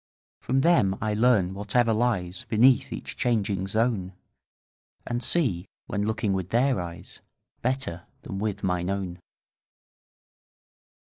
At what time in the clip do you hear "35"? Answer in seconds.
7.61-7.61